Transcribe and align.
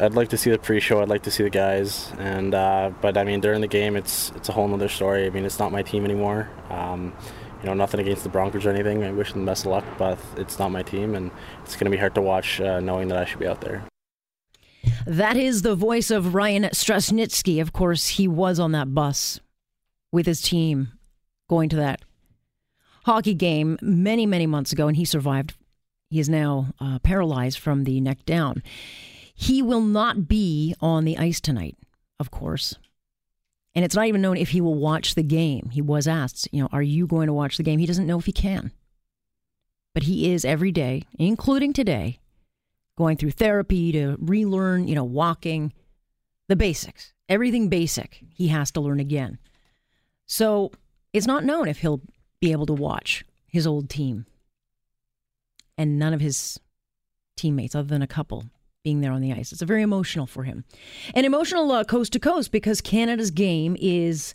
I'd 0.00 0.14
like 0.14 0.30
to 0.30 0.38
see 0.38 0.50
the 0.50 0.58
pre-show. 0.58 1.02
I'd 1.02 1.08
like 1.08 1.22
to 1.24 1.30
see 1.30 1.42
the 1.42 1.50
guys, 1.50 2.10
and 2.18 2.54
uh, 2.54 2.90
but 3.00 3.18
I 3.18 3.24
mean 3.24 3.40
during 3.40 3.60
the 3.60 3.68
game, 3.68 3.96
it's 3.96 4.32
it's 4.34 4.48
a 4.48 4.52
whole 4.52 4.72
other 4.72 4.88
story. 4.88 5.26
I 5.26 5.30
mean 5.30 5.44
it's 5.44 5.58
not 5.58 5.72
my 5.72 5.82
team 5.82 6.04
anymore. 6.04 6.48
Um, 6.70 7.12
you 7.60 7.66
know, 7.66 7.74
nothing 7.74 8.00
against 8.00 8.22
the 8.22 8.30
Broncos 8.30 8.64
or 8.64 8.70
anything. 8.70 9.04
I 9.04 9.12
wish 9.12 9.32
them 9.32 9.44
best 9.44 9.66
of 9.66 9.72
luck, 9.72 9.84
but 9.98 10.18
it's 10.36 10.58
not 10.58 10.70
my 10.70 10.82
team, 10.82 11.14
and 11.14 11.30
it's 11.62 11.74
going 11.74 11.84
to 11.84 11.90
be 11.90 11.98
hard 11.98 12.14
to 12.14 12.22
watch 12.22 12.60
uh, 12.60 12.80
knowing 12.80 13.08
that 13.08 13.18
I 13.18 13.26
should 13.26 13.38
be 13.38 13.46
out 13.46 13.60
there. 13.60 13.84
That 15.06 15.36
is 15.36 15.62
the 15.62 15.74
voice 15.74 16.10
of 16.10 16.34
Ryan 16.34 16.64
Straschnitzki. 16.64 17.60
Of 17.60 17.72
course, 17.72 18.08
he 18.08 18.26
was 18.26 18.58
on 18.58 18.72
that 18.72 18.94
bus 18.94 19.40
with 20.10 20.26
his 20.26 20.40
team 20.40 20.92
going 21.48 21.68
to 21.68 21.76
that 21.76 22.00
hockey 23.04 23.34
game 23.34 23.78
many, 23.82 24.24
many 24.24 24.46
months 24.46 24.72
ago, 24.72 24.88
and 24.88 24.96
he 24.96 25.04
survived. 25.04 25.54
He 26.08 26.18
is 26.18 26.28
now 26.28 26.72
uh, 26.80 26.98
paralyzed 27.00 27.58
from 27.58 27.84
the 27.84 28.00
neck 28.00 28.24
down. 28.24 28.62
He 29.40 29.62
will 29.62 29.80
not 29.80 30.28
be 30.28 30.74
on 30.82 31.06
the 31.06 31.16
ice 31.16 31.40
tonight, 31.40 31.78
of 32.18 32.30
course. 32.30 32.76
And 33.74 33.86
it's 33.86 33.94
not 33.94 34.06
even 34.06 34.20
known 34.20 34.36
if 34.36 34.50
he 34.50 34.60
will 34.60 34.74
watch 34.74 35.14
the 35.14 35.22
game. 35.22 35.70
He 35.72 35.80
was 35.80 36.06
asked, 36.06 36.46
you 36.52 36.60
know, 36.60 36.68
are 36.72 36.82
you 36.82 37.06
going 37.06 37.26
to 37.26 37.32
watch 37.32 37.56
the 37.56 37.62
game? 37.62 37.78
He 37.78 37.86
doesn't 37.86 38.06
know 38.06 38.18
if 38.18 38.26
he 38.26 38.32
can. 38.32 38.70
But 39.94 40.02
he 40.02 40.30
is 40.30 40.44
every 40.44 40.72
day, 40.72 41.04
including 41.18 41.72
today, 41.72 42.18
going 42.98 43.16
through 43.16 43.30
therapy 43.30 43.92
to 43.92 44.18
relearn, 44.20 44.86
you 44.86 44.94
know, 44.94 45.04
walking, 45.04 45.72
the 46.48 46.54
basics, 46.54 47.14
everything 47.26 47.70
basic 47.70 48.22
he 48.34 48.48
has 48.48 48.70
to 48.72 48.82
learn 48.82 49.00
again. 49.00 49.38
So 50.26 50.70
it's 51.14 51.26
not 51.26 51.44
known 51.44 51.66
if 51.66 51.78
he'll 51.78 52.02
be 52.40 52.52
able 52.52 52.66
to 52.66 52.74
watch 52.74 53.24
his 53.46 53.66
old 53.66 53.88
team 53.88 54.26
and 55.78 55.98
none 55.98 56.12
of 56.12 56.20
his 56.20 56.60
teammates, 57.38 57.74
other 57.74 57.88
than 57.88 58.02
a 58.02 58.06
couple, 58.06 58.44
being 58.82 59.00
there 59.00 59.12
on 59.12 59.20
the 59.20 59.32
ice. 59.32 59.52
It's 59.52 59.62
a 59.62 59.66
very 59.66 59.82
emotional 59.82 60.26
for 60.26 60.44
him. 60.44 60.64
And 61.14 61.26
emotional 61.26 61.70
uh, 61.70 61.84
coast 61.84 62.12
to 62.14 62.20
coast 62.20 62.50
because 62.50 62.80
Canada's 62.80 63.30
game 63.30 63.76
is 63.80 64.34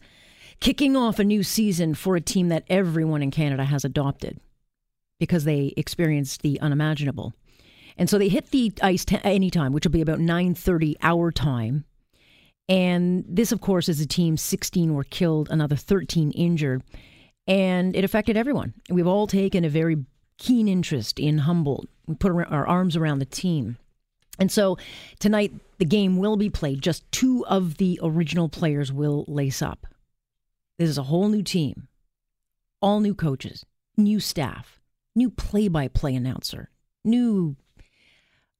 kicking 0.59 0.95
off 0.95 1.19
a 1.19 1.23
new 1.23 1.43
season 1.43 1.95
for 1.95 2.15
a 2.15 2.21
team 2.21 2.49
that 2.49 2.63
everyone 2.69 3.21
in 3.21 3.31
Canada 3.31 3.65
has 3.65 3.83
adopted 3.83 4.39
because 5.19 5.45
they 5.45 5.73
experienced 5.77 6.41
the 6.41 6.59
unimaginable. 6.61 7.33
And 7.97 8.09
so 8.09 8.17
they 8.17 8.29
hit 8.29 8.51
the 8.51 8.73
ice 8.81 9.05
t- 9.05 9.17
anytime, 9.23 9.73
which 9.73 9.85
will 9.85 9.91
be 9.91 10.01
about 10.01 10.19
9:30 10.19 10.95
our 11.01 11.31
time. 11.31 11.85
And 12.67 13.23
this 13.27 13.51
of 13.51 13.61
course 13.61 13.89
is 13.89 14.01
a 14.01 14.07
team 14.07 14.37
16 14.37 14.93
were 14.93 15.03
killed, 15.03 15.49
another 15.49 15.75
13 15.75 16.31
injured, 16.31 16.83
and 17.47 17.95
it 17.95 18.03
affected 18.03 18.37
everyone. 18.37 18.73
We've 18.89 19.07
all 19.07 19.27
taken 19.27 19.63
a 19.63 19.69
very 19.69 20.05
keen 20.37 20.67
interest 20.67 21.19
in 21.19 21.39
Humboldt. 21.39 21.87
We 22.05 22.15
put 22.15 22.31
our 22.31 22.67
arms 22.67 22.95
around 22.95 23.19
the 23.19 23.25
team. 23.25 23.77
And 24.39 24.51
so 24.51 24.77
tonight, 25.19 25.53
the 25.77 25.85
game 25.85 26.17
will 26.17 26.37
be 26.37 26.49
played. 26.49 26.81
Just 26.81 27.09
two 27.11 27.45
of 27.47 27.77
the 27.77 27.99
original 28.01 28.49
players 28.49 28.91
will 28.91 29.25
lace 29.27 29.61
up. 29.61 29.87
This 30.77 30.89
is 30.89 30.97
a 30.97 31.03
whole 31.03 31.29
new 31.29 31.43
team, 31.43 31.87
all 32.81 32.99
new 32.99 33.13
coaches, 33.13 33.65
new 33.97 34.19
staff, 34.19 34.79
new 35.15 35.29
play 35.29 35.67
by 35.67 35.87
play 35.87 36.15
announcer, 36.15 36.69
new, 37.03 37.55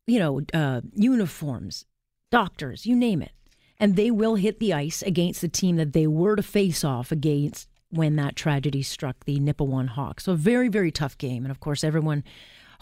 you 0.08 0.19
know, 0.19 0.41
uh, 0.53 0.81
uniforms, 0.94 1.85
doctors, 2.31 2.85
you 2.85 2.96
name 2.96 3.22
it. 3.22 3.31
And 3.78 3.97
they 3.97 4.12
will 4.12 4.35
hit 4.35 4.59
the 4.59 4.74
ice 4.74 5.02
against 5.02 5.41
the 5.41 5.50
team 5.50 5.75
that 5.75 5.91
they 5.91 6.08
were 6.08 6.38
to 6.38 6.44
face 6.44 6.85
off 6.85 7.12
against 7.12 7.68
when 7.90 8.16
that 8.16 8.35
tragedy 8.35 8.81
struck 8.81 9.25
the 9.25 9.40
Nipawin 9.40 9.90
Hawks. 9.90 10.25
So 10.25 10.31
a 10.31 10.38
very, 10.38 10.69
very 10.69 10.91
tough 10.91 11.18
game. 11.18 11.44
And 11.44 11.52
of 11.52 11.59
course, 11.59 11.84
everyone 11.84 12.24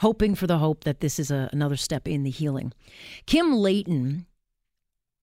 hoping 0.04 0.36
for 0.36 0.48
the 0.48 0.58
hope 0.58 0.84
that 0.84 1.00
this 1.00 1.18
is 1.18 1.32
a, 1.32 1.50
another 1.54 1.78
step 1.78 2.10
in 2.10 2.24
the 2.24 2.30
healing. 2.30 2.74
Kim 3.26 3.54
Layton 3.54 4.26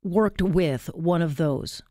worked 0.02 0.40
with 0.40 0.86
one 0.94 1.20
of 1.20 1.36
those. 1.36 1.82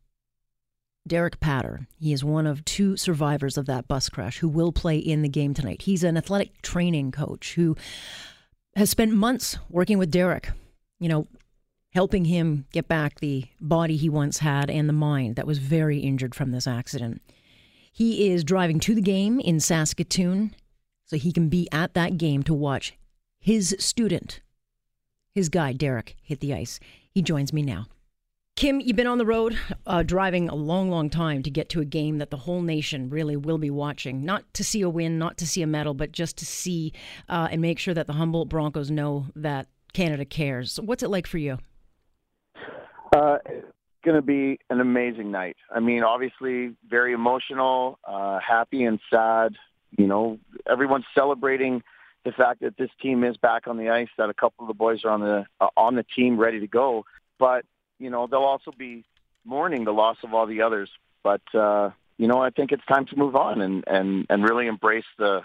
Derek 1.06 1.38
Patter. 1.38 1.86
He 2.00 2.12
is 2.12 2.24
one 2.24 2.48
of 2.48 2.64
two 2.64 2.96
survivors 2.96 3.56
of 3.56 3.66
that 3.66 3.86
bus 3.86 4.08
crash 4.08 4.38
who 4.38 4.48
will 4.48 4.72
play 4.72 4.98
in 4.98 5.22
the 5.22 5.28
game 5.28 5.54
tonight. 5.54 5.82
He's 5.82 6.02
an 6.02 6.16
athletic 6.16 6.62
training 6.62 7.12
coach 7.12 7.54
who 7.54 7.76
has 8.74 8.90
spent 8.90 9.12
months 9.12 9.56
working 9.68 9.96
with 9.96 10.10
Derek, 10.10 10.50
you 10.98 11.08
know, 11.08 11.28
helping 11.92 12.24
him 12.24 12.66
get 12.72 12.88
back 12.88 13.20
the 13.20 13.44
body 13.60 13.96
he 13.96 14.08
once 14.08 14.38
had 14.38 14.68
and 14.68 14.88
the 14.88 14.92
mind 14.92 15.36
that 15.36 15.46
was 15.46 15.58
very 15.58 16.00
injured 16.00 16.34
from 16.34 16.50
this 16.50 16.66
accident. 16.66 17.22
He 17.92 18.30
is 18.32 18.42
driving 18.42 18.80
to 18.80 18.96
the 18.96 19.00
game 19.00 19.38
in 19.38 19.60
Saskatoon 19.60 20.56
so 21.10 21.16
he 21.16 21.32
can 21.32 21.48
be 21.48 21.66
at 21.72 21.94
that 21.94 22.18
game 22.18 22.44
to 22.44 22.54
watch 22.54 22.94
his 23.40 23.74
student, 23.80 24.40
his 25.34 25.48
guy, 25.48 25.72
Derek, 25.72 26.14
hit 26.22 26.38
the 26.38 26.54
ice. 26.54 26.78
He 27.10 27.20
joins 27.20 27.52
me 27.52 27.62
now. 27.62 27.86
Kim, 28.54 28.78
you've 28.78 28.96
been 28.96 29.08
on 29.08 29.18
the 29.18 29.26
road 29.26 29.58
uh, 29.88 30.04
driving 30.04 30.48
a 30.48 30.54
long, 30.54 30.88
long 30.88 31.10
time 31.10 31.42
to 31.42 31.50
get 31.50 31.68
to 31.70 31.80
a 31.80 31.84
game 31.84 32.18
that 32.18 32.30
the 32.30 32.36
whole 32.36 32.62
nation 32.62 33.10
really 33.10 33.34
will 33.36 33.58
be 33.58 33.70
watching. 33.70 34.24
Not 34.24 34.44
to 34.54 34.62
see 34.62 34.82
a 34.82 34.88
win, 34.88 35.18
not 35.18 35.36
to 35.38 35.48
see 35.48 35.62
a 35.62 35.66
medal, 35.66 35.94
but 35.94 36.12
just 36.12 36.36
to 36.38 36.46
see 36.46 36.92
uh, 37.28 37.48
and 37.50 37.60
make 37.60 37.80
sure 37.80 37.94
that 37.94 38.06
the 38.06 38.12
Humboldt 38.12 38.48
Broncos 38.48 38.88
know 38.88 39.26
that 39.34 39.66
Canada 39.92 40.24
cares. 40.24 40.78
What's 40.78 41.02
it 41.02 41.10
like 41.10 41.26
for 41.26 41.38
you? 41.38 41.58
Uh, 43.16 43.38
it's 43.46 43.66
going 44.04 44.14
to 44.14 44.22
be 44.22 44.60
an 44.70 44.80
amazing 44.80 45.32
night. 45.32 45.56
I 45.74 45.80
mean, 45.80 46.04
obviously, 46.04 46.76
very 46.88 47.14
emotional, 47.14 47.98
uh, 48.04 48.38
happy 48.46 48.84
and 48.84 49.00
sad 49.12 49.56
you 49.96 50.06
know, 50.06 50.38
everyone's 50.70 51.04
celebrating 51.14 51.82
the 52.24 52.32
fact 52.32 52.60
that 52.60 52.76
this 52.76 52.90
team 53.00 53.24
is 53.24 53.36
back 53.36 53.66
on 53.66 53.76
the 53.76 53.88
ice, 53.88 54.08
that 54.18 54.28
a 54.28 54.34
couple 54.34 54.64
of 54.64 54.68
the 54.68 54.74
boys 54.74 55.04
are 55.04 55.10
on 55.10 55.20
the 55.20 55.46
uh, 55.60 55.68
on 55.76 55.94
the 55.94 56.04
team 56.04 56.38
ready 56.38 56.60
to 56.60 56.66
go. 56.66 57.04
But 57.38 57.64
you 57.98 58.10
know, 58.10 58.26
they'll 58.26 58.40
also 58.40 58.72
be 58.76 59.04
mourning 59.44 59.84
the 59.84 59.92
loss 59.92 60.18
of 60.22 60.34
all 60.34 60.46
the 60.46 60.62
others. 60.62 60.90
But 61.22 61.42
uh, 61.54 61.90
you 62.18 62.28
know, 62.28 62.42
I 62.42 62.50
think 62.50 62.72
it's 62.72 62.84
time 62.86 63.06
to 63.06 63.16
move 63.16 63.36
on 63.36 63.60
and 63.60 63.84
and 63.86 64.26
and 64.28 64.44
really 64.44 64.66
embrace 64.66 65.04
the 65.18 65.42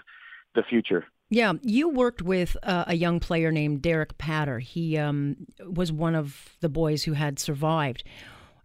the 0.54 0.62
future. 0.62 1.06
Yeah, 1.28 1.54
you 1.62 1.88
worked 1.88 2.22
with 2.22 2.56
uh, 2.62 2.84
a 2.86 2.94
young 2.94 3.18
player 3.18 3.50
named 3.50 3.82
Derek 3.82 4.16
Patter. 4.16 4.60
He 4.60 4.96
um, 4.96 5.48
was 5.58 5.90
one 5.90 6.14
of 6.14 6.56
the 6.60 6.68
boys 6.68 7.02
who 7.02 7.14
had 7.14 7.40
survived. 7.40 8.04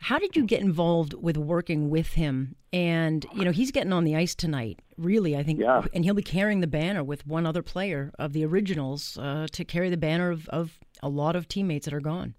How 0.01 0.17
did 0.17 0.35
you 0.35 0.45
get 0.45 0.62
involved 0.62 1.13
with 1.13 1.38
working 1.38 1.91
with 1.91 2.13
him? 2.13 2.56
And 2.73 3.23
you 3.35 3.45
know, 3.45 3.51
he's 3.51 3.72
getting 3.72 3.94
on 3.94 4.03
the 4.03 4.16
ice 4.16 4.34
tonight. 4.34 4.79
Really, 4.97 5.38
I 5.38 5.44
think, 5.44 5.59
yeah. 5.59 5.84
and 5.94 6.03
he'll 6.03 6.16
be 6.16 6.23
carrying 6.23 6.59
the 6.59 6.67
banner 6.67 7.03
with 7.03 7.28
one 7.28 7.45
other 7.45 7.62
player 7.62 8.12
of 8.17 8.34
the 8.34 8.44
originals 8.44 9.17
uh, 9.19 9.45
to 9.51 9.63
carry 9.63 9.91
the 9.91 9.97
banner 9.97 10.31
of, 10.31 10.50
of 10.50 10.79
a 11.03 11.09
lot 11.09 11.35
of 11.35 11.47
teammates 11.47 11.85
that 11.85 11.94
are 11.94 12.01
gone. 12.01 12.34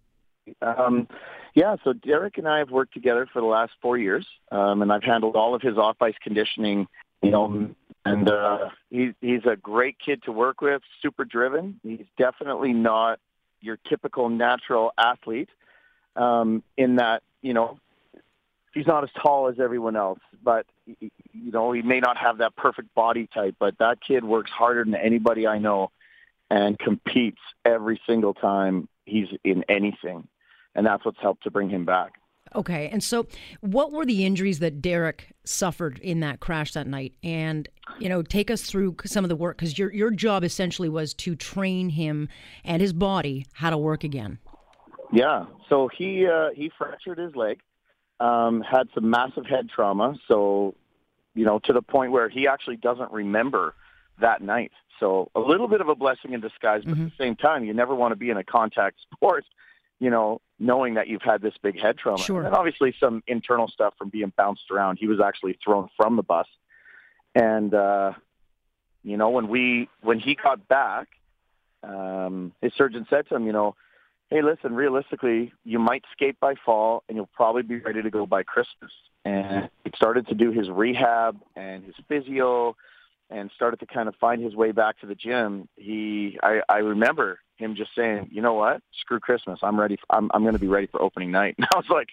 Um, 0.60 1.06
yeah, 1.54 1.76
so 1.84 1.92
Derek 1.92 2.36
and 2.36 2.48
I 2.48 2.58
have 2.58 2.70
worked 2.70 2.94
together 2.94 3.28
for 3.32 3.40
the 3.40 3.46
last 3.46 3.72
four 3.80 3.96
years, 3.96 4.26
um, 4.50 4.82
and 4.82 4.92
I've 4.92 5.04
handled 5.04 5.36
all 5.36 5.54
of 5.54 5.62
his 5.62 5.78
off 5.78 5.96
ice 6.00 6.16
conditioning. 6.20 6.88
You 7.22 7.30
know, 7.30 7.70
and 8.04 8.28
uh, 8.28 8.70
he's 8.90 9.12
he's 9.20 9.46
a 9.48 9.54
great 9.54 9.96
kid 10.04 10.24
to 10.24 10.32
work 10.32 10.60
with, 10.60 10.82
super 11.00 11.24
driven. 11.24 11.78
He's 11.84 12.06
definitely 12.18 12.72
not 12.72 13.20
your 13.60 13.78
typical 13.88 14.28
natural 14.28 14.90
athlete 14.98 15.50
um, 16.16 16.64
in 16.76 16.96
that 16.96 17.22
you 17.42 17.52
know, 17.52 17.78
he's 18.72 18.86
not 18.86 19.04
as 19.04 19.10
tall 19.20 19.48
as 19.48 19.60
everyone 19.60 19.96
else, 19.96 20.20
but 20.42 20.66
you 20.86 21.10
know, 21.52 21.72
he 21.72 21.82
may 21.82 22.00
not 22.00 22.16
have 22.16 22.38
that 22.38 22.56
perfect 22.56 22.94
body 22.94 23.28
type, 23.32 23.56
but 23.58 23.78
that 23.78 23.98
kid 24.06 24.24
works 24.24 24.50
harder 24.50 24.84
than 24.84 24.94
anybody 24.94 25.46
I 25.46 25.58
know 25.58 25.90
and 26.50 26.78
competes 26.78 27.40
every 27.64 28.00
single 28.06 28.34
time 28.34 28.88
he's 29.04 29.28
in 29.44 29.64
anything. 29.68 30.28
And 30.74 30.86
that's 30.86 31.04
what's 31.04 31.20
helped 31.20 31.44
to 31.44 31.50
bring 31.50 31.68
him 31.68 31.84
back. 31.84 32.14
Okay. 32.54 32.88
And 32.90 33.02
so 33.02 33.26
what 33.60 33.92
were 33.92 34.04
the 34.04 34.24
injuries 34.24 34.58
that 34.58 34.82
Derek 34.82 35.32
suffered 35.44 35.98
in 36.00 36.20
that 36.20 36.40
crash 36.40 36.72
that 36.72 36.86
night? 36.86 37.14
And, 37.22 37.68
you 37.98 38.08
know, 38.08 38.22
take 38.22 38.50
us 38.50 38.62
through 38.62 38.96
some 39.04 39.24
of 39.24 39.30
the 39.30 39.36
work 39.36 39.56
because 39.56 39.78
your 39.78 39.92
your 39.92 40.10
job 40.10 40.44
essentially 40.44 40.88
was 40.88 41.14
to 41.14 41.34
train 41.34 41.88
him 41.88 42.28
and 42.64 42.82
his 42.82 42.92
body 42.92 43.46
how 43.54 43.70
to 43.70 43.78
work 43.78 44.04
again. 44.04 44.38
Yeah. 45.12 45.44
So 45.68 45.88
he 45.88 46.26
uh, 46.26 46.50
he 46.54 46.70
fractured 46.76 47.18
his 47.18 47.36
leg, 47.36 47.60
um, 48.18 48.62
had 48.62 48.88
some 48.94 49.10
massive 49.10 49.46
head 49.46 49.68
trauma. 49.68 50.16
So, 50.26 50.74
you 51.34 51.44
know, 51.44 51.58
to 51.60 51.72
the 51.72 51.82
point 51.82 52.12
where 52.12 52.28
he 52.28 52.48
actually 52.48 52.76
doesn't 52.76 53.12
remember 53.12 53.74
that 54.20 54.42
night. 54.42 54.72
So 55.00 55.30
a 55.34 55.40
little 55.40 55.68
bit 55.68 55.80
of 55.80 55.88
a 55.88 55.94
blessing 55.94 56.32
in 56.32 56.40
disguise, 56.40 56.82
but 56.84 56.94
mm-hmm. 56.94 57.06
at 57.06 57.10
the 57.10 57.24
same 57.24 57.36
time, 57.36 57.64
you 57.64 57.74
never 57.74 57.94
want 57.94 58.12
to 58.12 58.16
be 58.16 58.30
in 58.30 58.36
a 58.36 58.44
contact 58.44 58.98
sport, 59.00 59.44
you 59.98 60.10
know, 60.10 60.40
knowing 60.58 60.94
that 60.94 61.08
you've 61.08 61.22
had 61.22 61.42
this 61.42 61.54
big 61.60 61.78
head 61.78 61.98
trauma. 61.98 62.22
Sure. 62.22 62.44
And 62.44 62.54
obviously 62.54 62.94
some 63.00 63.22
internal 63.26 63.66
stuff 63.68 63.94
from 63.98 64.10
being 64.10 64.32
bounced 64.36 64.70
around. 64.70 64.98
He 64.98 65.08
was 65.08 65.20
actually 65.20 65.58
thrown 65.64 65.88
from 65.96 66.16
the 66.16 66.22
bus. 66.22 66.46
And 67.34 67.74
uh 67.74 68.12
you 69.02 69.16
know, 69.16 69.30
when 69.30 69.48
we 69.48 69.88
when 70.02 70.20
he 70.20 70.36
got 70.36 70.68
back, 70.68 71.08
um 71.82 72.52
his 72.62 72.72
surgeon 72.74 73.06
said 73.10 73.28
to 73.28 73.34
him, 73.34 73.46
you 73.46 73.52
know, 73.52 73.74
hey, 74.32 74.40
listen, 74.40 74.74
realistically, 74.74 75.52
you 75.62 75.78
might 75.78 76.02
skate 76.10 76.40
by 76.40 76.54
fall 76.64 77.04
and 77.06 77.16
you'll 77.16 77.28
probably 77.34 77.62
be 77.62 77.76
ready 77.76 78.00
to 78.02 78.10
go 78.10 78.24
by 78.24 78.42
Christmas. 78.42 78.90
And 79.26 79.68
he 79.84 79.90
started 79.94 80.26
to 80.28 80.34
do 80.34 80.50
his 80.50 80.70
rehab 80.70 81.38
and 81.54 81.84
his 81.84 81.94
physio 82.08 82.74
and 83.28 83.50
started 83.54 83.78
to 83.80 83.86
kind 83.86 84.08
of 84.08 84.14
find 84.16 84.42
his 84.42 84.56
way 84.56 84.72
back 84.72 84.98
to 85.00 85.06
the 85.06 85.14
gym. 85.14 85.68
He, 85.76 86.38
I, 86.42 86.62
I 86.66 86.78
remember 86.78 87.40
him 87.56 87.74
just 87.76 87.90
saying, 87.94 88.30
you 88.32 88.40
know 88.40 88.54
what, 88.54 88.80
screw 88.98 89.20
Christmas. 89.20 89.60
I'm 89.62 89.78
ready. 89.78 89.98
I'm, 90.08 90.30
I'm 90.32 90.42
going 90.42 90.54
to 90.54 90.58
be 90.58 90.66
ready 90.66 90.86
for 90.86 91.02
opening 91.02 91.30
night. 91.30 91.56
And 91.58 91.68
I 91.72 91.76
was 91.76 91.88
like, 91.90 92.08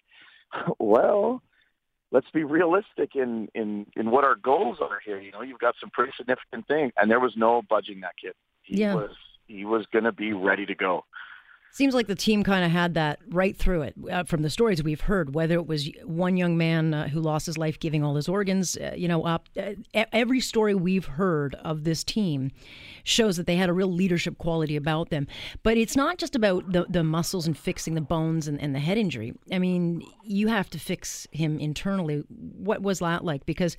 well, 0.78 1.42
let's 2.12 2.30
be 2.34 2.44
realistic 2.44 3.16
in, 3.16 3.48
in, 3.56 3.86
in 3.96 4.12
what 4.12 4.26
our 4.26 4.36
goals 4.36 4.80
are 4.82 5.00
here. 5.06 5.22
You 5.22 5.32
know, 5.32 5.42
you've 5.42 5.60
got 5.60 5.76
some 5.80 5.90
pretty 5.90 6.12
significant 6.18 6.68
things 6.68 6.92
and 6.98 7.10
there 7.10 7.20
was 7.22 7.34
no 7.38 7.62
budging 7.62 8.02
that 8.02 8.16
kid. 8.22 8.34
He 8.64 8.82
Yeah. 8.82 8.96
was, 8.96 9.12
he 9.48 9.64
was 9.66 9.86
going 9.92 10.04
to 10.06 10.12
be 10.12 10.34
ready 10.34 10.66
to 10.66 10.76
go. 10.76 11.06
Seems 11.72 11.94
like 11.94 12.08
the 12.08 12.16
team 12.16 12.44
kind 12.44 12.66
of 12.66 12.72
had 12.72 12.96
that 12.96 13.20
right 13.30 13.56
through 13.56 13.84
it 13.84 13.94
uh, 14.12 14.24
from 14.24 14.42
the 14.42 14.50
stories 14.50 14.82
we've 14.82 15.02
heard. 15.02 15.36
Whether 15.36 15.56
it 15.56 15.68
was 15.68 15.90
one 16.04 16.36
young 16.36 16.58
man 16.58 16.94
uh, 16.94 17.08
who 17.08 17.22
lost 17.22 17.46
his 17.46 17.58
life 17.58 17.80
giving 17.80 18.04
all 18.04 18.16
his 18.16 18.28
organs, 18.28 18.76
uh, 18.76 18.94
you 18.98 19.08
know, 19.08 19.24
up 19.24 19.48
uh, 19.58 19.74
every 19.94 20.40
story 20.40 20.74
we've 20.74 21.06
heard 21.06 21.56
of 21.64 21.84
this 21.84 22.04
team 22.04 22.52
shows 23.04 23.38
that 23.38 23.46
they 23.46 23.56
had 23.56 23.70
a 23.70 23.74
real 23.74 23.92
leadership 23.92 24.38
quality 24.40 24.76
about 24.76 25.10
them. 25.10 25.28
But 25.62 25.78
it's 25.78 25.96
not 25.96 26.18
just 26.18 26.36
about 26.36 26.72
the, 26.72 26.86
the 26.90 27.04
muscles 27.04 27.46
and 27.46 27.58
fixing 27.58 27.94
the 27.94 28.02
bones 28.02 28.48
and, 28.48 28.60
and 28.60 28.74
the 28.74 28.80
head 28.80 28.98
injury. 28.98 29.34
I 29.52 29.60
mean, 29.60 30.04
you 30.24 30.48
have 30.48 30.70
to 30.72 30.80
fix 30.80 31.28
him 31.32 31.60
internally. 31.60 32.24
What 32.30 32.82
was 32.82 33.00
that 33.00 33.24
like? 33.24 33.46
Because 33.46 33.78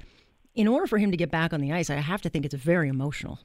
in 0.55 0.69
order 0.69 0.87
for 0.87 0.99
him 0.99 1.11
to 1.11 1.17
get 1.17 1.31
back 1.31 1.53
on 1.53 1.61
the 1.61 1.73
ice, 1.73 1.91
I 1.91 1.97
have 1.97 2.23
to 2.23 2.29
think 2.29 2.45
it's 2.45 2.55
very 2.55 2.89
emotional. 2.89 3.41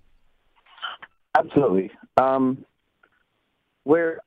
Absolutely. 1.37 1.91
Um, 2.17 2.63
where 3.83 4.19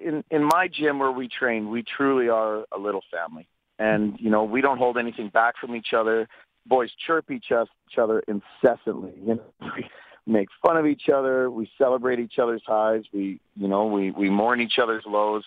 in 0.00 0.24
in 0.30 0.44
my 0.44 0.68
gym 0.68 0.98
where 0.98 1.10
we 1.12 1.28
train, 1.28 1.70
we 1.70 1.82
truly 1.82 2.28
are 2.28 2.64
a 2.72 2.78
little 2.78 3.02
family, 3.10 3.46
and 3.78 4.18
you 4.20 4.30
know 4.30 4.44
we 4.44 4.60
don't 4.60 4.78
hold 4.78 4.96
anything 4.98 5.28
back 5.28 5.56
from 5.60 5.74
each 5.74 5.92
other. 5.92 6.28
Boys 6.66 6.90
chirp 7.06 7.30
each, 7.30 7.46
each 7.50 7.98
other 7.98 8.22
incessantly. 8.28 9.14
You 9.24 9.34
know, 9.36 9.42
we 9.76 9.88
make 10.26 10.48
fun 10.62 10.76
of 10.76 10.86
each 10.86 11.08
other. 11.08 11.50
We 11.50 11.70
celebrate 11.78 12.18
each 12.20 12.38
other's 12.38 12.62
highs. 12.66 13.04
We 13.12 13.40
you 13.56 13.68
know 13.68 13.86
we 13.86 14.10
we 14.10 14.30
mourn 14.30 14.60
each 14.60 14.78
other's 14.78 15.04
lows. 15.06 15.44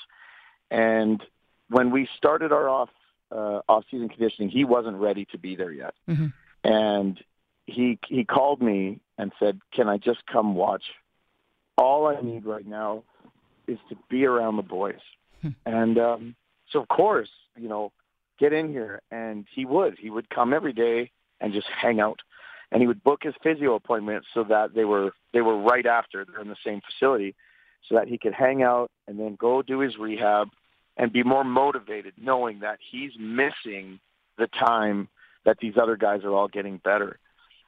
And 0.69 1.21
when 1.69 1.91
we 1.91 2.07
started 2.17 2.51
our 2.51 2.67
off 2.67 2.89
uh, 3.31 3.61
off 3.69 3.85
season 3.91 4.09
conditioning, 4.09 4.49
he 4.49 4.65
wasn't 4.65 4.97
ready 4.97 5.25
to 5.31 5.37
be 5.37 5.55
there 5.55 5.71
yet, 5.71 5.93
Mhm. 6.09 6.33
and 6.63 7.19
he 7.67 7.97
he 8.07 8.25
called 8.25 8.61
me 8.61 8.99
and 9.17 9.31
said, 9.39 9.61
"Can 9.73 9.87
I 9.87 9.97
just 9.97 10.25
come 10.25 10.55
watch? 10.55 10.83
All 11.77 12.07
I 12.07 12.19
need 12.21 12.45
right 12.45 12.65
now 12.65 13.03
is 13.67 13.79
to 13.89 13.95
be 14.09 14.25
around 14.25 14.57
the 14.57 14.63
boys." 14.63 14.99
and 15.65 15.97
um, 15.97 16.35
so, 16.71 16.81
of 16.81 16.87
course, 16.87 17.29
you 17.57 17.67
know, 17.67 17.91
get 18.39 18.53
in 18.53 18.69
here, 18.69 19.01
and 19.11 19.45
he 19.53 19.65
would. 19.65 19.97
He 19.99 20.09
would 20.09 20.29
come 20.29 20.53
every 20.53 20.73
day 20.73 21.11
and 21.39 21.53
just 21.53 21.67
hang 21.67 21.99
out, 21.99 22.19
and 22.71 22.81
he 22.81 22.87
would 22.87 23.03
book 23.03 23.21
his 23.23 23.33
physio 23.43 23.75
appointments 23.75 24.27
so 24.33 24.43
that 24.45 24.73
they 24.73 24.85
were 24.85 25.11
they 25.33 25.41
were 25.41 25.57
right 25.57 25.85
after. 25.85 26.25
They're 26.25 26.41
in 26.41 26.49
the 26.49 26.55
same 26.65 26.81
facility, 26.81 27.35
so 27.87 27.95
that 27.95 28.07
he 28.07 28.17
could 28.17 28.33
hang 28.33 28.63
out 28.63 28.91
and 29.07 29.19
then 29.19 29.35
go 29.35 29.61
do 29.61 29.79
his 29.79 29.97
rehab 29.97 30.49
and 30.97 31.11
be 31.11 31.23
more 31.23 31.43
motivated, 31.43 32.13
knowing 32.17 32.59
that 32.59 32.79
he's 32.91 33.11
missing 33.17 33.99
the 34.37 34.47
time 34.47 35.07
that 35.45 35.57
these 35.59 35.73
other 35.81 35.95
guys 35.95 36.23
are 36.23 36.33
all 36.33 36.47
getting 36.47 36.77
better. 36.77 37.17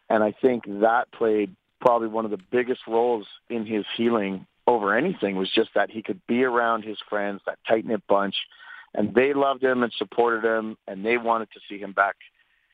And 0.10 0.24
I 0.24 0.32
think 0.32 0.66
that 0.68 1.12
played 1.12 1.56
probably 1.82 2.08
one 2.08 2.26
of 2.26 2.32
the 2.32 2.40
biggest 2.52 2.82
roles 2.88 3.26
in 3.50 3.66
his 3.66 3.86
healing 3.98 4.46
over 4.68 4.96
anything 4.96 5.36
was 5.36 5.52
just 5.52 5.72
that 5.76 5.90
he 5.90 6.02
could 6.02 6.22
be 6.28 6.44
around 6.44 6.84
his 6.84 6.98
friends, 7.10 7.42
that 7.46 7.60
tight 7.68 7.86
knit 7.86 8.02
bunch, 8.08 8.36
and 8.94 9.14
they 9.14 9.34
loved 9.34 9.64
him 9.64 9.84
and 9.84 9.92
supported 9.98 10.44
him, 10.44 10.78
and 10.88 11.06
they 11.06 11.18
wanted 11.18 11.50
to 11.52 11.60
see 11.70 11.78
him 11.78 11.94
back, 11.94 12.16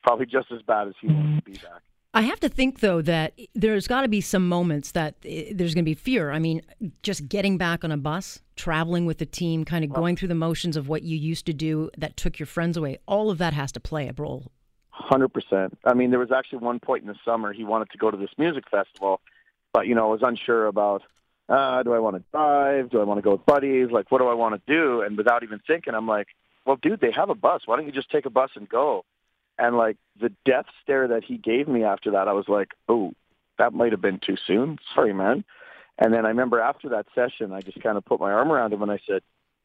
probably 0.02 0.26
just 0.26 0.52
as 0.52 0.62
bad 0.62 0.88
as 0.88 0.94
he 1.00 1.08
wanted 1.08 1.44
to 1.44 1.50
be 1.50 1.58
back. 1.58 1.82
I 2.12 2.22
have 2.22 2.40
to 2.40 2.48
think 2.48 2.80
though 2.80 3.02
that 3.02 3.34
there's 3.54 3.86
got 3.86 4.00
to 4.00 4.08
be 4.08 4.20
some 4.20 4.48
moments 4.48 4.92
that 4.92 5.14
eh, 5.24 5.52
there's 5.54 5.74
going 5.74 5.84
to 5.84 5.88
be 5.88 5.94
fear. 5.94 6.32
I 6.32 6.40
mean, 6.40 6.62
just 7.02 7.28
getting 7.28 7.56
back 7.56 7.84
on 7.84 7.92
a 7.92 7.96
bus, 7.96 8.40
traveling 8.56 9.06
with 9.06 9.18
the 9.18 9.26
team, 9.26 9.64
kind 9.64 9.84
of 9.84 9.92
going 9.92 10.16
through 10.16 10.28
the 10.28 10.34
motions 10.34 10.76
of 10.76 10.88
what 10.88 11.02
you 11.02 11.16
used 11.16 11.46
to 11.46 11.52
do 11.52 11.88
that 11.96 12.16
took 12.16 12.38
your 12.38 12.46
friends 12.46 12.76
away. 12.76 12.98
All 13.06 13.30
of 13.30 13.38
that 13.38 13.52
has 13.54 13.70
to 13.72 13.80
play 13.80 14.08
a 14.08 14.14
role. 14.16 14.50
Hundred 14.90 15.28
percent. 15.28 15.78
I 15.84 15.94
mean, 15.94 16.10
there 16.10 16.18
was 16.18 16.32
actually 16.32 16.58
one 16.58 16.80
point 16.80 17.02
in 17.02 17.08
the 17.08 17.16
summer 17.24 17.52
he 17.52 17.64
wanted 17.64 17.90
to 17.90 17.98
go 17.98 18.10
to 18.10 18.16
this 18.16 18.30
music 18.36 18.64
festival, 18.68 19.20
but 19.72 19.86
you 19.86 19.94
know 19.94 20.08
was 20.08 20.22
unsure 20.22 20.66
about 20.66 21.02
uh, 21.50 21.82
do 21.82 21.92
I 21.92 21.98
want 21.98 22.16
to 22.16 22.22
drive? 22.30 22.90
Do 22.90 23.00
I 23.00 23.04
want 23.04 23.18
to 23.18 23.22
go 23.22 23.32
with 23.32 23.44
buddies? 23.44 23.90
Like, 23.90 24.10
what 24.10 24.18
do 24.18 24.28
I 24.28 24.34
want 24.34 24.54
to 24.54 24.72
do? 24.72 25.02
And 25.02 25.16
without 25.16 25.42
even 25.42 25.60
thinking, 25.66 25.94
I'm 25.94 26.06
like, 26.06 26.28
well, 26.64 26.76
dude, 26.76 27.00
they 27.00 27.10
have 27.10 27.28
a 27.28 27.34
bus. 27.34 27.62
Why 27.66 27.76
don't 27.76 27.86
you 27.86 27.92
just 27.92 28.10
take 28.10 28.24
a 28.24 28.30
bus 28.30 28.50
and 28.54 28.68
go? 28.68 29.04
And 29.58 29.76
like 29.76 29.96
the 30.20 30.32
death 30.44 30.66
stare 30.82 31.08
that 31.08 31.24
he 31.24 31.36
gave 31.36 31.68
me 31.68 31.84
after 31.84 32.12
that, 32.12 32.28
I 32.28 32.32
was 32.32 32.46
like, 32.48 32.68
oh, 32.88 33.12
that 33.58 33.74
might 33.74 33.92
have 33.92 34.00
been 34.00 34.20
too 34.24 34.36
soon. 34.46 34.78
Sorry, 34.94 35.12
man. 35.12 35.44
And 35.98 36.14
then 36.14 36.24
I 36.24 36.28
remember 36.28 36.60
after 36.60 36.88
that 36.90 37.06
session, 37.14 37.52
I 37.52 37.60
just 37.60 37.82
kind 37.82 37.98
of 37.98 38.04
put 38.04 38.20
my 38.20 38.32
arm 38.32 38.50
around 38.50 38.72
him 38.72 38.82
and 38.82 38.90
I 38.90 39.00
said, 39.06 39.22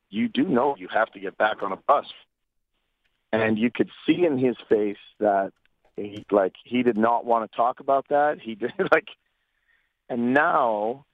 you 0.10 0.28
do 0.28 0.44
know 0.44 0.76
you 0.78 0.88
have 0.88 1.12
to 1.14 1.20
get 1.20 1.38
back 1.38 1.64
on 1.64 1.72
a 1.72 1.78
bus. 1.78 2.06
And 3.32 3.58
you 3.58 3.70
could 3.70 3.90
see 4.06 4.26
in 4.26 4.38
his 4.38 4.56
face 4.70 4.98
that 5.20 5.52
he 5.96 6.26
like 6.32 6.54
he 6.64 6.84
did 6.84 6.98
not 6.98 7.26
want 7.26 7.50
to 7.50 7.56
talk 7.56 7.80
about 7.80 8.08
that. 8.10 8.40
He 8.42 8.56
did 8.56 8.74
like, 8.92 9.08
and 10.10 10.34
now, 10.34 11.06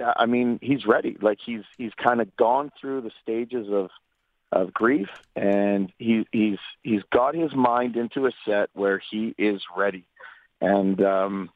I 0.00 0.26
mean, 0.26 0.58
he's 0.62 0.86
ready. 0.86 1.16
Like 1.20 1.38
he's 1.44 1.62
he's 1.76 1.92
kind 1.94 2.20
of 2.20 2.34
gone 2.36 2.70
through 2.80 3.02
the 3.02 3.10
stages 3.22 3.68
of 3.70 3.90
of 4.52 4.72
grief, 4.72 5.08
and 5.36 5.92
he 5.98 6.26
he's 6.32 6.58
he's 6.82 7.02
got 7.12 7.34
his 7.34 7.54
mind 7.54 7.96
into 7.96 8.26
a 8.26 8.32
set 8.44 8.70
where 8.72 9.00
he 9.10 9.34
is 9.38 9.62
ready. 9.76 10.04
And 10.60 11.02
um, 11.02 11.50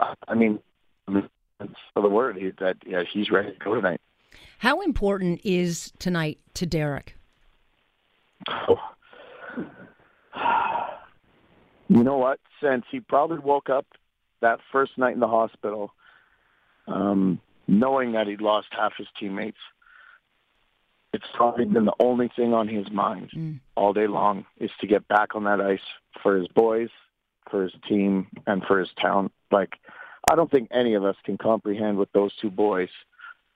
I 0.00 0.34
mean, 0.34 0.60
for 1.06 2.02
the 2.02 2.08
word 2.08 2.36
he, 2.36 2.50
that 2.60 2.76
yeah, 2.86 3.02
he's 3.10 3.30
ready 3.30 3.52
to 3.52 3.58
go 3.58 3.74
tonight. 3.74 4.00
How 4.58 4.80
important 4.80 5.40
is 5.44 5.92
tonight 5.98 6.38
to 6.54 6.66
Derek? 6.66 7.16
Oh. 8.48 8.78
You 11.88 12.02
know 12.02 12.16
what? 12.16 12.40
Since 12.62 12.84
he 12.90 13.00
probably 13.00 13.38
woke 13.38 13.68
up 13.68 13.86
that 14.40 14.58
first 14.72 14.96
night 14.96 15.14
in 15.14 15.20
the 15.20 15.28
hospital, 15.28 15.92
um, 16.88 17.40
knowing 17.66 18.12
that 18.12 18.26
he'd 18.26 18.40
lost 18.40 18.68
half 18.70 18.92
his 18.96 19.06
teammates, 19.18 19.58
it's 21.12 21.24
probably 21.34 21.64
been 21.64 21.84
the 21.84 21.94
only 22.00 22.28
thing 22.34 22.52
on 22.52 22.66
his 22.68 22.90
mind 22.90 23.30
Mm. 23.34 23.60
all 23.76 23.92
day 23.92 24.06
long 24.06 24.44
is 24.58 24.70
to 24.80 24.86
get 24.86 25.06
back 25.08 25.34
on 25.34 25.44
that 25.44 25.60
ice 25.60 25.78
for 26.22 26.36
his 26.36 26.48
boys, 26.48 26.90
for 27.50 27.62
his 27.62 27.72
team, 27.88 28.26
and 28.46 28.64
for 28.64 28.78
his 28.80 28.90
town. 29.00 29.30
Like, 29.52 29.74
I 30.28 30.34
don't 30.34 30.50
think 30.50 30.68
any 30.72 30.94
of 30.94 31.04
us 31.04 31.16
can 31.24 31.38
comprehend 31.38 31.98
what 31.98 32.08
those 32.12 32.34
two 32.36 32.50
boys 32.50 32.88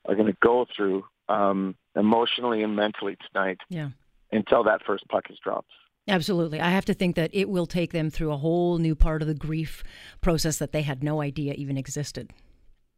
are 0.06 0.14
going 0.14 0.28
to 0.32 0.36
go 0.40 0.66
through 0.74 1.04
um, 1.28 1.74
emotionally 1.96 2.62
and 2.62 2.76
mentally 2.76 3.16
tonight 3.32 3.58
Yeah. 3.68 3.90
until 4.32 4.62
that 4.64 4.82
first 4.86 5.06
puck 5.08 5.24
is 5.30 5.38
dropped. 5.42 5.70
Absolutely. 6.06 6.58
I 6.60 6.70
have 6.70 6.86
to 6.86 6.94
think 6.94 7.16
that 7.16 7.30
it 7.34 7.50
will 7.50 7.66
take 7.66 7.92
them 7.92 8.08
through 8.08 8.32
a 8.32 8.36
whole 8.38 8.78
new 8.78 8.94
part 8.94 9.20
of 9.20 9.28
the 9.28 9.34
grief 9.34 9.82
process 10.22 10.58
that 10.58 10.72
they 10.72 10.80
had 10.82 11.02
no 11.02 11.20
idea 11.20 11.52
even 11.54 11.76
existed. 11.76 12.30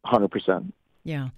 Hundred 0.05 0.31
percent. 0.31 0.73
Yeah. 1.02 1.28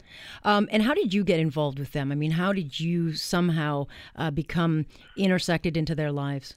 Um, 0.45 0.69
and 0.73 0.83
how 0.83 0.95
did 0.95 1.15
you 1.15 1.25
get 1.25 1.39
involved 1.39 1.79
with 1.79 1.93
them? 1.93 2.11
I 2.11 2.15
mean, 2.15 2.33
how 2.33 2.53
did 2.53 2.81
you 2.81 3.15
somehow 3.15 3.87
uh, 4.17 4.31
become 4.31 4.87
intersected 5.17 5.77
into 5.77 5.95
their 5.95 6.11
lives? 6.11 6.55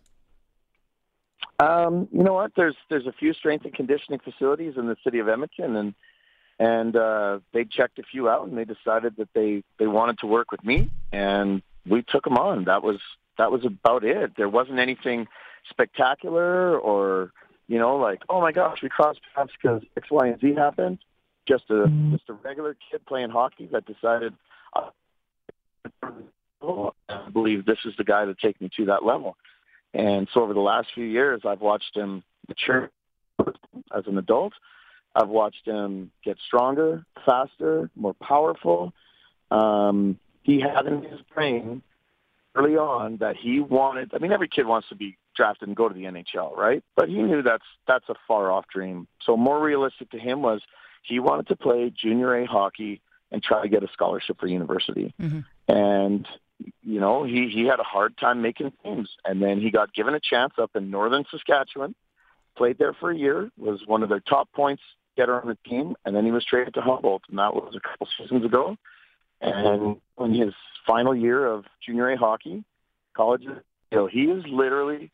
Um, 1.59 2.07
you 2.11 2.23
know 2.23 2.33
what? 2.33 2.51
There's 2.55 2.75
there's 2.89 3.05
a 3.05 3.13
few 3.13 3.33
strength 3.33 3.65
and 3.65 3.73
conditioning 3.73 4.19
facilities 4.19 4.73
in 4.77 4.87
the 4.87 4.97
city 5.03 5.19
of 5.19 5.29
Edmonton, 5.29 5.75
and 5.75 5.93
and 6.59 6.95
uh, 6.95 7.39
they 7.53 7.65
checked 7.65 7.99
a 7.99 8.03
few 8.03 8.27
out, 8.27 8.47
and 8.47 8.57
they 8.57 8.65
decided 8.65 9.15
that 9.17 9.29
they 9.33 9.63
they 9.77 9.87
wanted 9.87 10.19
to 10.19 10.27
work 10.27 10.51
with 10.51 10.63
me, 10.63 10.89
and 11.11 11.61
we 11.87 12.01
took 12.01 12.23
them 12.23 12.37
on. 12.37 12.65
That 12.65 12.83
was 12.83 12.99
that 13.37 13.51
was 13.51 13.65
about 13.65 14.03
it. 14.03 14.33
There 14.35 14.49
wasn't 14.49 14.79
anything 14.79 15.27
spectacular 15.69 16.77
or 16.77 17.31
you 17.67 17.79
know 17.79 17.97
like 17.97 18.21
oh 18.29 18.39
my 18.39 18.51
gosh 18.51 18.81
we 18.83 18.89
crossed 18.89 19.19
paths 19.35 19.51
because 19.59 19.81
X 19.97 20.09
Y 20.11 20.27
and 20.27 20.39
Z 20.39 20.53
happened. 20.55 20.99
Just 21.47 21.69
a 21.69 21.87
just 22.11 22.29
a 22.29 22.33
regular 22.33 22.75
kid 22.91 23.05
playing 23.05 23.29
hockey 23.29 23.69
that 23.71 23.85
decided. 23.85 24.33
I 27.07 27.29
believe 27.31 27.65
this 27.65 27.77
is 27.85 27.93
the 27.97 28.03
guy 28.03 28.25
to 28.25 28.33
take 28.33 28.59
me 28.59 28.69
to 28.77 28.85
that 28.85 29.05
level. 29.05 29.37
And 29.93 30.27
so 30.33 30.41
over 30.41 30.53
the 30.53 30.59
last 30.59 30.87
few 30.93 31.05
years, 31.05 31.41
I've 31.45 31.61
watched 31.61 31.95
him 31.95 32.23
mature 32.47 32.89
as 33.95 34.07
an 34.07 34.17
adult. 34.17 34.53
I've 35.15 35.29
watched 35.29 35.65
him 35.65 36.11
get 36.23 36.37
stronger, 36.45 37.05
faster, 37.25 37.89
more 37.95 38.13
powerful. 38.15 38.93
Um, 39.51 40.19
he 40.43 40.59
had 40.59 40.85
in 40.87 41.03
his 41.03 41.21
brain 41.33 41.81
early 42.55 42.75
on 42.75 43.17
that 43.17 43.37
he 43.37 43.61
wanted. 43.61 44.11
I 44.13 44.17
mean, 44.17 44.33
every 44.33 44.49
kid 44.49 44.65
wants 44.65 44.89
to 44.89 44.95
be 44.95 45.17
drafted 45.35 45.67
and 45.67 45.77
go 45.77 45.87
to 45.87 45.93
the 45.93 46.03
NHL, 46.03 46.55
right? 46.55 46.83
But 46.95 47.07
he 47.07 47.21
knew 47.21 47.41
that's 47.41 47.63
that's 47.87 48.07
a 48.09 48.15
far 48.27 48.51
off 48.51 48.65
dream. 48.73 49.07
So 49.25 49.37
more 49.37 49.61
realistic 49.61 50.09
to 50.11 50.19
him 50.19 50.41
was 50.41 50.61
he 51.07 51.19
wanted 51.19 51.47
to 51.47 51.55
play 51.55 51.91
junior 51.95 52.35
A 52.35 52.45
hockey 52.45 53.01
and 53.31 53.43
try 53.43 53.61
to 53.61 53.69
get 53.69 53.83
a 53.83 53.87
scholarship 53.93 54.39
for 54.39 54.47
university. 54.47 55.13
Mm-hmm. 55.21 55.39
And 55.73 56.27
you 56.83 56.99
know, 56.99 57.23
he 57.23 57.49
he 57.49 57.65
had 57.65 57.79
a 57.79 57.83
hard 57.83 58.17
time 58.17 58.41
making 58.41 58.71
teams, 58.83 59.09
and 59.25 59.41
then 59.41 59.59
he 59.59 59.71
got 59.71 59.93
given 59.93 60.13
a 60.13 60.19
chance 60.19 60.53
up 60.57 60.71
in 60.75 60.89
northern 60.89 61.25
Saskatchewan. 61.29 61.95
Played 62.57 62.77
there 62.77 62.93
for 62.93 63.11
a 63.11 63.17
year, 63.17 63.49
was 63.57 63.81
one 63.85 64.01
of 64.03 64.09
their 64.09 64.21
top 64.21 64.49
points 64.53 64.81
getter 65.17 65.41
on 65.41 65.47
the 65.47 65.57
team, 65.69 65.95
and 66.05 66.15
then 66.15 66.23
he 66.25 66.31
was 66.31 66.45
traded 66.45 66.73
to 66.75 66.81
Humboldt, 66.81 67.23
and 67.29 67.37
that 67.37 67.53
was 67.53 67.75
a 67.75 67.81
couple 67.81 68.07
seasons 68.17 68.45
ago. 68.45 68.77
And 69.41 69.97
in 70.19 70.33
his 70.33 70.53
final 70.87 71.13
year 71.13 71.45
of 71.45 71.65
junior 71.85 72.09
A 72.09 72.17
hockey, 72.17 72.63
college, 73.15 73.43
you 73.43 73.61
know, 73.91 74.07
he 74.07 74.23
is 74.23 74.45
literally 74.47 75.11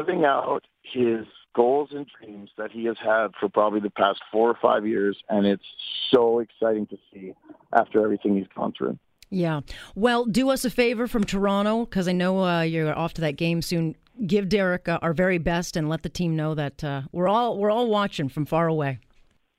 living 0.00 0.24
out 0.24 0.62
his 0.82 1.26
goals 1.54 1.90
and 1.92 2.06
dreams 2.18 2.50
that 2.56 2.70
he 2.70 2.84
has 2.86 2.96
had 2.98 3.28
for 3.38 3.48
probably 3.48 3.80
the 3.80 3.90
past 3.90 4.20
four 4.30 4.48
or 4.48 4.58
five 4.60 4.86
years, 4.86 5.16
and 5.28 5.46
it's 5.46 5.64
so 6.10 6.38
exciting 6.38 6.86
to 6.86 6.96
see 7.12 7.34
after 7.72 8.02
everything 8.02 8.36
he's 8.36 8.46
gone 8.54 8.72
through. 8.76 8.98
Yeah. 9.30 9.60
Well, 9.94 10.24
do 10.24 10.50
us 10.50 10.64
a 10.64 10.70
favor 10.70 11.06
from 11.06 11.24
Toronto 11.24 11.84
because 11.84 12.08
I 12.08 12.12
know 12.12 12.44
uh, 12.44 12.62
you're 12.62 12.96
off 12.96 13.14
to 13.14 13.20
that 13.22 13.36
game 13.36 13.62
soon. 13.62 13.94
Give 14.26 14.48
Derek 14.48 14.88
uh, 14.88 14.98
our 15.02 15.12
very 15.12 15.38
best 15.38 15.76
and 15.76 15.88
let 15.88 16.02
the 16.02 16.08
team 16.08 16.34
know 16.34 16.54
that 16.54 16.82
uh, 16.82 17.02
we're 17.12 17.28
all 17.28 17.56
we're 17.56 17.70
all 17.70 17.88
watching 17.88 18.28
from 18.28 18.44
far 18.44 18.66
away. 18.66 18.98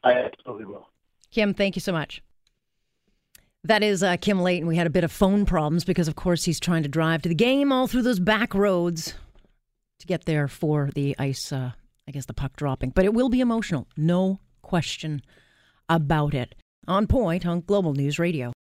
I 0.04 0.14
absolutely 0.14 0.66
will. 0.66 0.90
Kim, 1.32 1.54
thank 1.54 1.76
you 1.76 1.80
so 1.80 1.94
much. 1.94 2.22
That 3.64 3.84
is 3.84 4.04
uh, 4.04 4.18
Kim 4.18 4.42
Layton. 4.42 4.68
We 4.68 4.76
had 4.76 4.88
a 4.88 4.92
bit 4.92 5.04
of 5.04 5.12
phone 5.12 5.46
problems 5.46 5.86
because, 5.86 6.08
of 6.08 6.16
course, 6.16 6.44
he's 6.44 6.60
trying 6.60 6.84
to 6.84 6.90
drive 6.90 7.22
to 7.22 7.30
the 7.30 7.36
game 7.36 7.72
all 7.72 7.88
through 7.88 8.02
those 8.02 8.20
back 8.20 8.54
roads 8.54 9.14
to 10.02 10.08
get 10.08 10.26
there 10.26 10.48
for 10.48 10.90
the 10.94 11.16
ice. 11.18 11.52
Uh, 11.52 11.72
I 12.08 12.12
guess 12.12 12.26
the 12.26 12.34
puck 12.34 12.56
dropping, 12.56 12.90
but 12.90 13.06
it 13.06 13.14
will 13.14 13.30
be 13.30 13.40
emotional, 13.40 13.88
no 13.96 14.40
question 14.62 15.22
about 15.88 16.34
it. 16.34 16.56
On 16.88 17.08
point 17.08 17.46
on 17.46 17.62
Global 17.62 17.94
News 17.94 18.20
Radio. 18.20 18.52